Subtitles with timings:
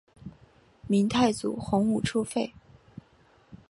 [0.87, 2.55] 明太祖洪武初废。